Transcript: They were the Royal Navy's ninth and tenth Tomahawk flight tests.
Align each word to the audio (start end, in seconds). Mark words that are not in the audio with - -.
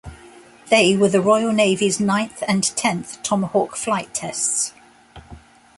They 0.71 0.97
were 0.97 1.09
the 1.09 1.21
Royal 1.21 1.51
Navy's 1.51 1.99
ninth 1.99 2.41
and 2.47 2.63
tenth 2.75 3.21
Tomahawk 3.21 3.75
flight 3.75 4.11
tests. 4.15 4.73